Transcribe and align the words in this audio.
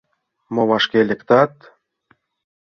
—Мо 0.53 0.61
вашке 0.69 0.99
лектат? 1.09 1.53